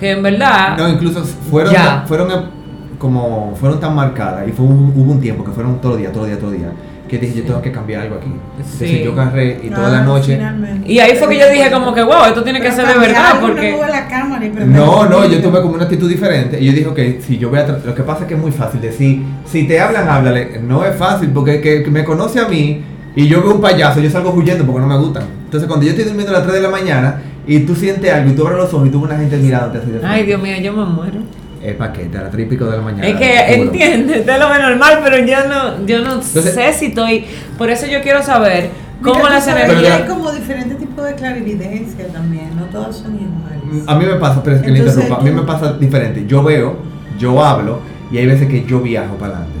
[0.00, 0.78] que en verdad...
[0.78, 2.04] No, incluso fueron, Ya.
[2.06, 2.61] fueron
[3.02, 6.12] como, fueron tan marcadas y fue un- hubo un tiempo que fueron todo el día,
[6.12, 6.68] todo el día, todo el día,
[7.08, 8.32] que dije, yo tengo que cambiar algo aquí.
[8.56, 9.02] Entonces Sí.
[9.04, 10.36] yo agarré y toda Ah, la noche...
[10.36, 10.90] finalmente.
[10.90, 13.38] Y ahí fue que yo dije como que, wow, esto tiene que ser de verdad,
[13.40, 13.72] porque...
[13.72, 16.86] no la cámara y No, no, yo tuve como una actitud diferente y yo dije,
[16.86, 17.66] ok, si yo voy a...
[17.66, 20.60] Lo que pasa es que es muy fácil decir, si te hablan, háblale.
[20.62, 22.82] No es fácil porque que, que me conoce a mí
[23.16, 25.24] y yo veo un payaso, yo salgo huyendo porque no me gustan.
[25.44, 28.30] Entonces cuando yo estoy durmiendo a las 3 de la mañana y tú sientes algo
[28.30, 30.40] y tú abres los ojos y tú ves una gente mirándote así de Ay, Dios
[30.40, 31.18] mío, yo me muero.
[31.62, 33.06] Es paquete, a las 3 y pico de la mañana.
[33.06, 36.86] Es que entiende, usted lo ve normal, pero yo no, yo no Entonces- sé si
[36.86, 37.24] estoy.
[37.56, 38.70] Por eso yo quiero saber
[39.00, 40.00] cómo las energías.
[40.02, 43.88] hay como diferentes tipos de clarividencia también, no todas son iguales.
[43.88, 46.24] A mí me pasa, pero es que le Entonces, interrumpa, a mí me pasa diferente.
[46.26, 46.76] Yo veo,
[47.18, 47.78] yo hablo
[48.10, 49.58] y hay veces que yo viajo para adelante.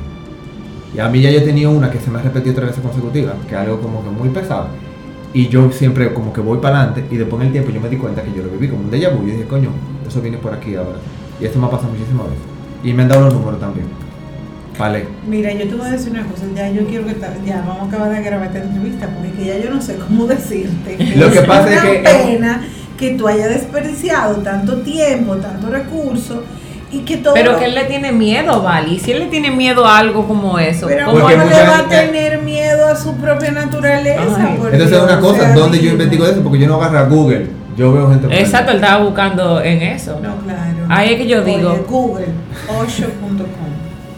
[0.94, 2.82] Y a mí ya yo he tenido una que se me ha repetido tres veces
[2.82, 4.66] consecutivas, que es algo como que muy pesado.
[5.32, 7.88] Y yo siempre como que voy para adelante y después en el tiempo yo me
[7.88, 9.26] di cuenta que yo lo viví como un déjà vu.
[9.26, 9.70] Y dije, coño,
[10.06, 10.98] eso viene por aquí ahora.
[11.42, 12.44] Y esto me ha pasado muchísimas veces.
[12.84, 13.86] Y me han dado los números también.
[14.78, 15.06] Vale.
[15.26, 17.86] Mira, yo te voy a decir una cosa, ya yo quiero que ya vamos a
[17.86, 21.16] acabar de grabar esta entrevista porque que ya yo no sé cómo decirte.
[21.16, 22.62] Lo que pasa una es que- pena
[22.96, 26.44] que tú hayas desperdiciado tanto tiempo, tanto recurso
[26.92, 29.00] y que todo Pero que él le tiene miedo, Vali.
[29.00, 31.68] Si él le tiene miedo a algo como eso, pero ¿cómo Porque ¿cómo mucha le
[31.68, 34.36] va a tener miedo a su propia naturaleza?
[34.38, 34.54] Ay.
[34.56, 35.02] Entonces Dios?
[35.02, 36.40] una cosa, ¿dónde yo investigo eso?
[36.42, 37.61] Porque yo no agarro a Google.
[37.76, 38.26] Yo veo gente.
[38.40, 40.20] Exacto, él estaba buscando en eso.
[40.22, 40.78] No, claro.
[40.88, 42.26] Ahí es que yo Oye, digo- Google,
[42.68, 43.46] osho.com.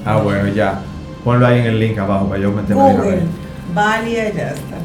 [0.05, 0.81] Ah, bueno, ya.
[1.23, 3.23] Ponlo ahí en el link abajo para yo meterme Google.
[3.75, 4.77] Valia, ya está.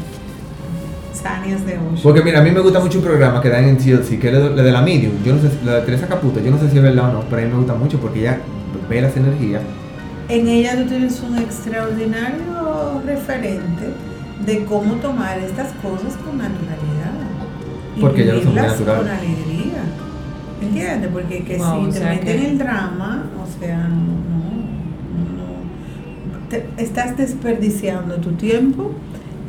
[1.13, 2.01] Sanias de Osho.
[2.03, 4.33] Porque mira, a mí me gusta mucho un programa que dan en TLC, que es
[4.35, 5.21] el de de la Medium.
[5.23, 7.23] Yo no sé, la de Teresa Caputo, yo no sé si es verdad o no,
[7.29, 8.37] pero a mí me gusta mucho porque ella
[8.89, 9.61] ve las energías.
[10.29, 13.89] En ella tú tienes un extraordinario referente
[14.45, 16.98] de cómo tomar estas cosas con naturalidad.
[18.01, 18.97] Porque ya lo son muy vivirlas natural.
[19.01, 19.83] con alegría.
[20.61, 21.09] ¿Entiendes?
[21.13, 23.99] Porque que Wow, si te meten que- en el drama, o sea, no, no,
[26.39, 26.47] no.
[26.49, 28.91] Te- estás desperdiciando tu tiempo.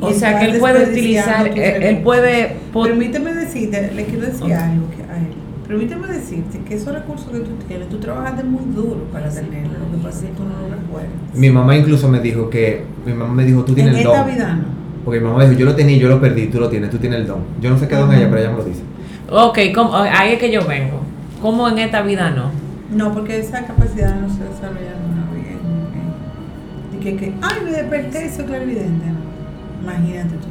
[0.01, 2.55] y O sea que él puede utilizar, tus él, puede.
[2.73, 5.27] Permíteme decirte, le quiero decir algo que a él.
[5.67, 9.73] Permíteme decirte que esos recursos que tú tienes, tú trabajaste muy duro para tenerlos.
[9.79, 11.11] Lo que pasa es que tú no lo recuerdas.
[11.35, 14.23] Mi mamá incluso me dijo que, mi mamá me dijo, tú en tienes el esta
[14.23, 14.80] vida no.
[15.03, 16.97] Porque mi mamá dijo, yo lo tenía y yo lo perdí, tú lo tienes, tú
[16.97, 17.39] tienes el don.
[17.59, 18.17] Yo no sé qué don Ajá.
[18.19, 18.81] ella, pero ella me lo dice.
[19.29, 20.99] Ok, ¿cómo- ahí es que yo vengo.
[21.41, 22.51] ¿Cómo en esta vida no?
[22.95, 25.51] No, porque esa capacidad no se desarrolla en una vida.
[25.51, 29.05] en- en- Y que, que, ay, me desperté, soy clarividente.
[29.07, 29.91] No.
[29.91, 30.47] Imagínate tú.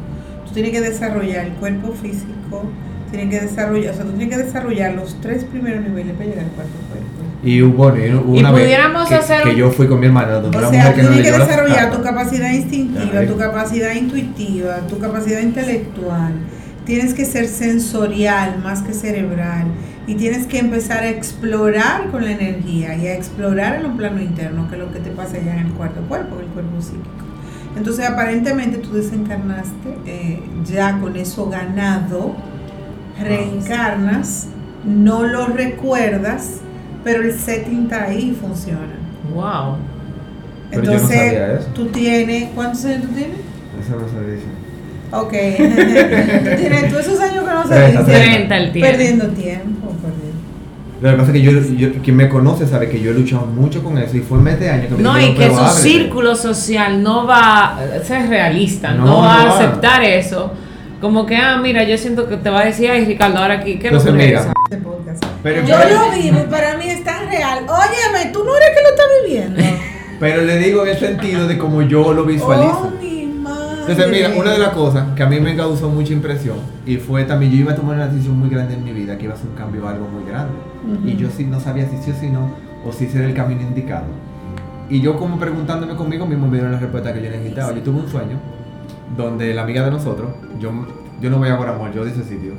[0.48, 2.64] Tú tienes que desarrollar el cuerpo físico,
[3.12, 6.44] tienes que desarrollar, o sea, tú tienes que desarrollar los tres primeros niveles para llegar
[6.46, 7.06] al cuarto cuerpo.
[7.42, 8.68] Y hubo, bueno, hubo Y una vez
[9.08, 11.08] que, hacer que yo fui con mi hermana, donde O una sea, mujer que no
[11.08, 16.34] tienes que leyó las desarrollar tu capacidad instintiva, tu capacidad intuitiva, tu capacidad intelectual.
[16.84, 19.66] Tienes que ser sensorial más que cerebral.
[20.06, 24.20] Y tienes que empezar a explorar con la energía y a explorar en un plano
[24.20, 27.08] interno, que es lo que te pasa ya en el cuarto cuerpo, el cuerpo psíquico.
[27.76, 32.34] Entonces, aparentemente tú desencarnaste eh, ya con eso ganado,
[33.20, 34.48] reencarnas,
[34.84, 36.60] no lo recuerdas,
[37.04, 38.94] pero el setting está ahí y funciona.
[39.34, 39.76] Wow.
[40.70, 41.68] Pero yo no Entonces, sabía eso.
[41.74, 43.36] tú tienes, ¿cuántos años tú tienes?
[43.80, 44.46] Eso no se dice.
[45.12, 45.32] Ok,
[46.50, 48.90] tú tienes tú esos años que no se dicen, treinta el tiempo.
[48.90, 50.30] perdiendo tiempo, perdiendo.
[51.00, 53.46] Lo que pasa es que yo, yo- quien me conoce sabe que yo he luchado
[53.46, 55.60] mucho con eso y fue en de años que me No, y que "Pero su
[55.60, 55.80] ábrete".
[55.80, 59.58] círculo social no va a ser realista, no, No, va no a va.
[59.58, 60.52] aceptar eso.
[61.00, 63.78] Como que, ah, mira, yo siento que te va a decir, ay, Ricardo, ahora aquí,
[63.78, 64.52] ¿qué Entonces, mira?
[64.70, 64.82] Este.
[65.42, 67.64] Pero, Yo lo vivo y para mí es tan real.
[67.64, 69.62] Óyeme, tú no eres que lo estás viviendo.
[70.20, 72.92] pero le digo en el sentido de como yo lo visualizo.
[72.92, 73.80] Oh, mi madre.
[73.80, 77.24] Entonces, mira, una de las cosas que a mí me causó mucha impresión y fue
[77.24, 79.38] también, yo iba a tomar una decisión muy grande en mi vida, que iba a
[79.38, 80.52] ser un cambio algo muy grande.
[81.06, 82.54] Y yo sí no sabía si sí o si no,
[82.86, 84.04] o si ese era el camino indicado.
[84.90, 87.72] Y yo como preguntándome conmigo mismo me dieron la respuesta que yo necesitaba.
[87.72, 88.59] Yo tuve un sueño
[89.16, 90.70] donde la amiga de nosotros, yo
[91.20, 92.54] yo no voy a Guaramol, yo de ese sitio.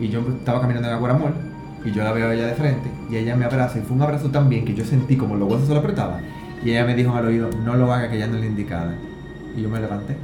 [0.00, 1.32] Y yo estaba caminando en Guaramol
[1.84, 4.02] y yo la veo a ella de frente y ella me abraza y fue un
[4.02, 6.22] abrazo tan bien que yo sentí como los huesos se lo apretaban.
[6.64, 8.94] Y ella me dijo al oído, no lo haga que ella no es la indicada.
[9.54, 10.16] Y yo me levanté.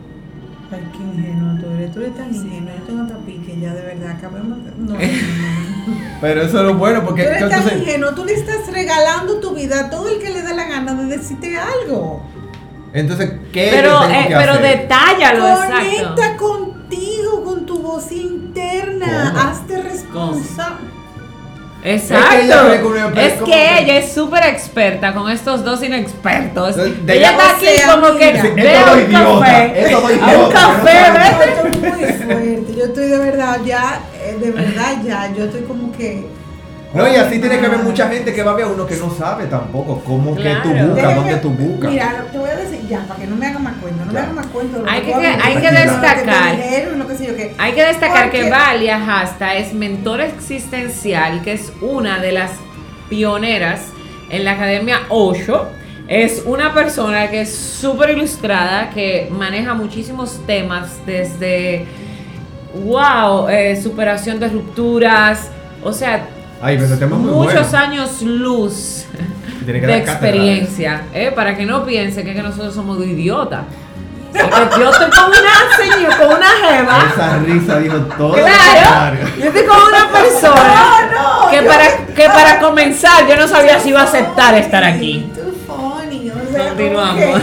[0.73, 1.93] Ay, qué ingenuo tú eres.
[1.93, 2.71] Tú eres tan ingenuo.
[2.79, 4.11] Yo tengo otra pique ya, de verdad.
[4.13, 4.59] Acabemos.
[4.59, 4.99] No, no, no.
[6.23, 8.15] Pero eso es lo bueno porque Tú eres tan entonces- ingenuo.
[8.15, 11.05] Tú le estás regalando tu vida a todo el que le dé la gana de
[11.19, 12.23] decirte algo.
[12.95, 14.79] Entonces ¿qué Pero, tengo eh, que pero hacer?
[14.79, 16.47] detállalo, Conecta exacto.
[16.47, 19.33] contigo, con tu voz interna.
[19.35, 19.41] ¿Cómo?
[19.51, 20.93] Hazte responsable.
[21.85, 22.25] Exacto.
[22.25, 26.77] Es que ella Es como que que- ella es súper experta con estos dos inexpertos.
[26.77, 30.37] De ella está aquí como que ve un idiota, café.
[30.37, 30.93] un café.
[31.33, 32.75] Yo estoy muy fuerte.
[32.77, 35.33] Yo estoy de verdad ya, eh, de verdad ya.
[35.37, 36.25] Yo estoy como que.
[36.95, 38.97] No, y así tiene que haber mucha gente que va a ver a uno que
[38.97, 40.89] no sabe tampoco cómo que tú Claro.
[40.89, 41.91] buscas, Déjame- dónde tú buscas.
[41.91, 44.19] Mira, te voy a decir ya, para que no me hagan más cuento, no Ya.
[44.19, 44.77] me hagan más cuento.
[44.79, 46.57] de lo Hay tú que- hay que destacar.
[46.57, 47.55] dijeron, lo que sé yo qué.
[47.57, 52.51] Hay que destacar que Valia Hasta es mentor existencial, que es una de las
[53.09, 53.81] pioneras
[54.31, 55.67] en la Academia Osho.
[56.09, 61.87] Es una persona que es súper ilustrada, que maneja muchísimos temas desde,
[62.85, 65.49] wow, eh, superación de rupturas,
[65.83, 66.27] o sea,
[66.63, 67.79] Ay, pero ese tema es muy muchos bueno.
[67.79, 69.05] años luz
[69.67, 71.33] de experiencia, ¿eh?
[71.35, 73.65] para que no piense que, que nosotros somos de idiotas.
[74.33, 77.05] Porque yo estoy con una señora, con una jeva.
[77.13, 82.27] Esa risa dijo todo Claro, yo estoy con una persona No, no, que para, que
[82.27, 85.31] para comenzar yo no sabía si iba a aceptar estar aquí.
[86.53, 87.43] Continuamos.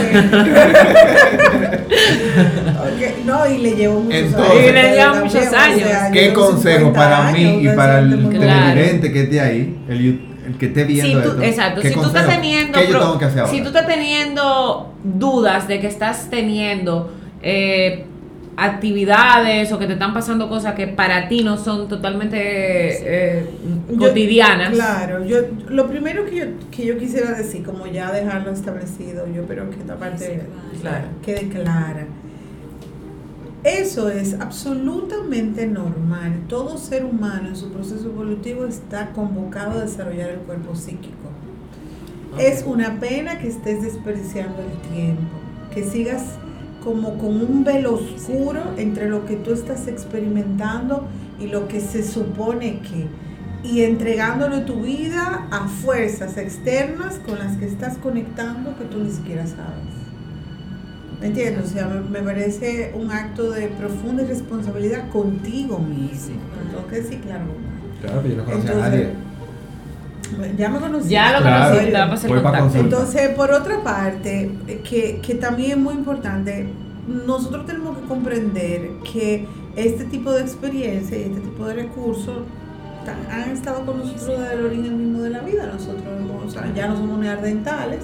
[3.24, 4.62] No, y le llevo muchos Entonces- años.
[4.68, 5.88] Y le también, muchos o sea, años.
[6.12, 8.28] ¿Qué consejo 50 para mí años, y para el.
[8.28, 8.72] Claro.
[8.72, 11.42] televidente que esté ahí, el, el que esté viendo Si tú, esto?
[11.42, 12.40] exacto, ¿qué si tú estás consejo?
[12.42, 13.52] teniendo ¿Qué yo pro- tengo que hacer ahora?
[13.52, 18.06] si tú estás teniendo dudas de que estás teniendo eh,
[18.64, 23.46] actividades o que te están pasando cosas que para ti no son totalmente eh,
[23.90, 24.70] Yo- cotidianas.
[24.70, 29.42] Claro, yo lo primero que yo, que yo quisiera decir, como ya dejarlo establecido, yo
[29.42, 30.42] espero que esta parte
[30.80, 31.06] Claro.
[31.22, 32.06] quede clara.
[33.62, 36.32] Eso es absolutamente normal.
[36.48, 41.16] Todo ser humano en su proceso evolutivo está convocado a desarrollar el cuerpo psíquico.
[42.38, 45.22] Es una pena que estés desperdiciando el tiempo,
[45.74, 46.22] que sigas
[46.82, 51.06] como con un velo oscuro entre lo que tú estás experimentando
[51.38, 53.06] y lo que se supone que,
[53.62, 59.10] y entregándole tu vida a fuerzas externas con las que estás conectando que tú ni
[59.10, 59.90] siquiera sabes.
[61.20, 61.66] ¿Me entiendes?
[61.66, 66.36] O sea, me, me parece un acto de profunda irresponsabilidad contigo mismo.
[66.70, 67.44] Tengo que decir claro.
[68.00, 69.29] Claro, pero yo no conocía a Entonces, nadie.
[70.56, 71.08] Ya me conocí.
[71.08, 71.70] Ya lo Claro.
[71.70, 72.64] conocí, te va a pasar el Voy pa' contacto.
[72.72, 72.96] consulta.
[72.96, 74.50] Entonces, por otra parte,
[74.88, 76.68] que, que también es muy importante,
[77.26, 82.38] nosotros tenemos que comprender que este tipo de experiencia y este tipo de recursos
[83.30, 85.66] han estado con nosotros desde el origen mismo de la vida.
[85.72, 86.04] Nosotros
[86.46, 88.00] o sea, ya no somos neandertales,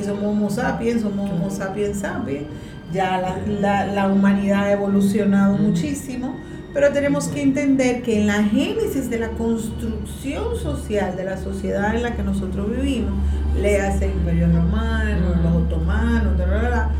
[0.00, 2.44] y somos homo sapiens, somos homo sapiens sapiens.
[2.92, 6.34] Ya la, la, la humanidad ha evolucionado muchísimo,
[6.72, 11.94] pero tenemos que entender que en la génesis de la construcción social de la sociedad
[11.94, 13.12] en la que nosotros vivimos,
[13.60, 16.90] le hace el Imperio Romano, los otomanos, ta, ta, ta,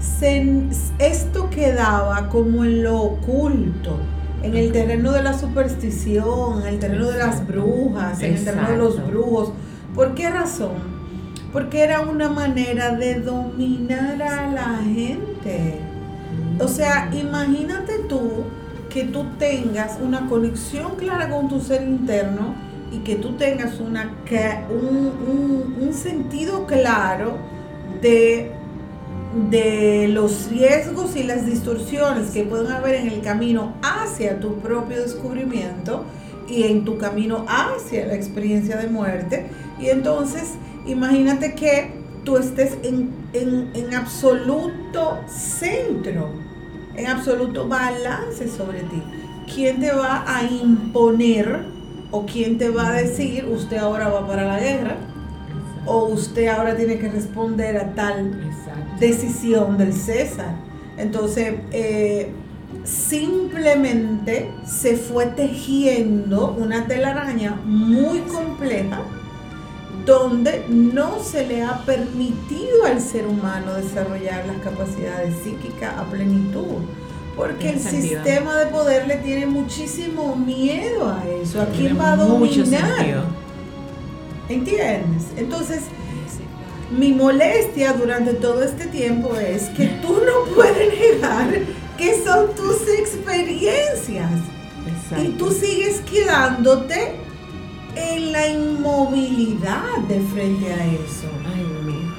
[0.00, 0.66] se-
[0.98, 3.96] esto quedaba como en lo oculto,
[4.42, 8.68] en el terreno de la superstición, en el terreno de las brujas, en el terreno
[8.70, 9.52] de los brujos.
[9.94, 10.72] ¿Por qué razón?
[11.52, 15.80] Porque era una manera de dominar a la gente.
[16.58, 18.44] O sea, imagínate tú
[18.92, 22.54] que tú tengas una conexión clara con tu ser interno
[22.92, 24.10] y que tú tengas una,
[24.70, 27.36] un- un sentido claro
[28.02, 28.50] de,
[29.50, 35.00] de los riesgos y las distorsiones que pueden haber en el camino hacia tu propio
[35.02, 36.04] descubrimiento
[36.48, 39.46] y en tu camino hacia la experiencia de muerte.
[39.78, 41.92] Y entonces, imagínate que
[42.24, 46.28] tú estés en, en, en absoluto centro,
[47.00, 49.02] en absoluto balance sobre ti.
[49.52, 51.60] ¿Quién te va a imponer
[52.10, 54.96] o quién te va a decir, usted ahora va para la guerra?
[55.86, 59.00] O usted ahora tiene que responder a tal Exacto.
[59.00, 60.54] decisión del César.
[60.96, 62.30] Entonces, eh,
[62.84, 69.00] simplemente se fue tejiendo una telaraña muy compleja
[70.10, 76.82] donde no se le ha permitido al ser humano desarrollar las capacidades psíquicas a plenitud.
[77.36, 81.62] Porque el sistema de poder le tiene muchísimo miedo a eso.
[81.62, 83.24] ¿A quién va a dominar?
[84.48, 85.26] ¿Entiendes?
[85.36, 85.82] Entonces,
[86.90, 91.50] mi molestia durante todo este tiempo es que tú no puedes negar
[91.96, 94.28] que son tus experiencias.
[95.22, 97.29] Y tú sigues quedándote
[97.96, 101.28] en la inmovilidad de frente a eso.
[101.52, 102.14] Ay, mío.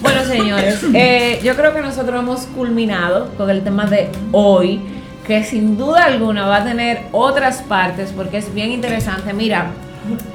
[0.00, 4.80] Bueno, señores, eh, yo creo que nosotros hemos culminado con el tema de hoy,
[5.26, 9.32] que sin duda alguna va a tener otras partes porque es bien interesante.
[9.32, 9.70] Mira,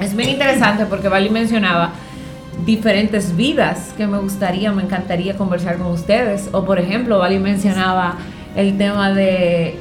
[0.00, 1.92] es bien interesante porque Vali mencionaba
[2.64, 6.48] diferentes vidas que me gustaría, me encantaría conversar con ustedes.
[6.52, 8.16] O por ejemplo, Vali mencionaba
[8.54, 9.76] el tema de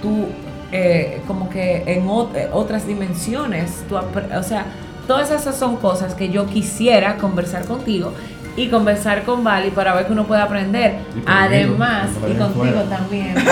[0.00, 0.26] tú,
[0.72, 4.64] eh, como que en ot- eh, otras dimensiones, tú o sea,
[5.06, 8.12] todas esas son cosas que yo quisiera conversar contigo
[8.56, 10.96] y conversar con Vali para ver que uno puede aprender.
[11.16, 12.82] Y Además, y contigo fuera.
[12.84, 13.34] también.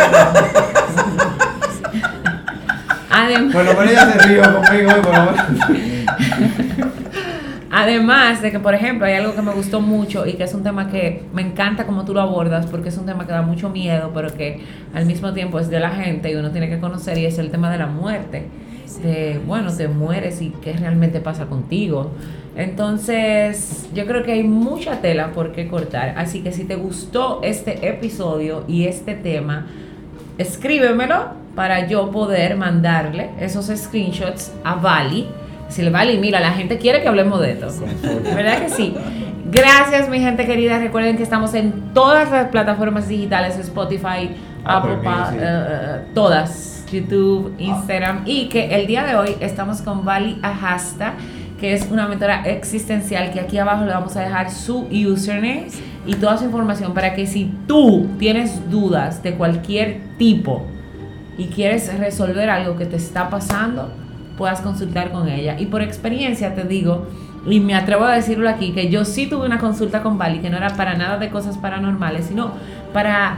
[3.11, 5.35] Además, lo menos ella se río conmigo por.
[7.81, 10.62] Además de que, por ejemplo, hay algo que me gustó mucho y que es un
[10.62, 13.70] tema que me encanta como tú lo abordas, porque es un tema que da mucho
[13.70, 14.61] miedo, pero que
[14.93, 17.51] al mismo tiempo es de la gente y uno tiene que conocer, y es el
[17.51, 18.49] tema de la muerte.
[19.03, 22.11] De, bueno, te mueres y qué realmente pasa contigo.
[22.55, 26.14] Entonces, yo creo que hay mucha tela por qué cortar.
[26.18, 29.68] Así que si te gustó este episodio y este tema,
[30.37, 35.28] escríbemelo para yo poder mandarle esos screenshots a Vali.
[35.71, 37.68] Decirle, Vali, mira, la gente quiere que hablemos de esto.
[38.35, 38.93] ¿Verdad que sí?
[39.53, 40.81] Gracias, mi gente querida.
[40.81, 48.23] Recuerden que estamos en todas las plataformas digitales: Spotify, Apple, eh, eh, todas, YouTube, Instagram.
[48.27, 51.14] Y que el día de hoy estamos con Vali Ajasta,
[51.61, 53.31] que es una mentora existencial.
[53.31, 55.68] Que aquí abajo le vamos a dejar su username
[56.05, 60.66] y toda su información para que si tú tienes dudas de cualquier tipo
[61.39, 64.00] y quieres resolver algo que te está pasando,
[64.41, 65.57] puedas consultar con ella.
[65.59, 67.07] Y por experiencia te digo,
[67.47, 70.49] y me atrevo a decirlo aquí, que yo sí tuve una consulta con Bali, que
[70.49, 72.53] no era para nada de cosas paranormales, sino
[72.95, 73.36] para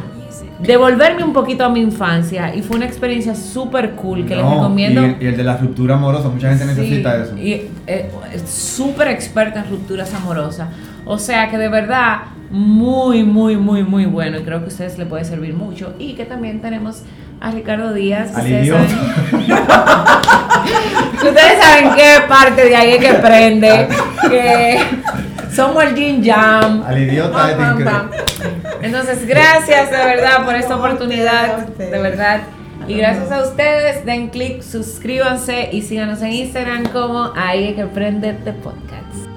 [0.61, 2.55] devolverme un poquito a mi infancia.
[2.55, 5.03] Y fue una experiencia súper cool que les No, recomiendo.
[5.03, 7.37] Y el, y el de la ruptura amorosa, mucha gente necesita Sí, eso.
[7.37, 7.53] Y
[7.89, 10.69] eh, es súper experta en rupturas amorosas.
[11.05, 14.39] O sea que de verdad, muy, muy, muy, muy bueno.
[14.39, 15.95] Y creo que a ustedes le puede servir mucho.
[15.99, 17.03] Y que también tenemos
[17.41, 18.37] a Ricardo Díaz.
[18.37, 18.47] Al
[20.65, 20.83] ustedes
[21.19, 23.89] saben- Ustedes saben qué parte de ahí es que prende.
[24.29, 24.81] Que
[25.55, 26.83] somos el Jin Jam.
[26.87, 27.91] Al idiota Pam, este pam, increíble.
[27.93, 28.11] pam.
[28.83, 31.67] Entonces, gracias de verdad por esta oportunidad.
[31.69, 32.41] De verdad.
[32.89, 38.31] Y gracias a ustedes, den click, suscríbanse y síganos en Instagram como ahí que prende
[38.31, 39.29] este podcast.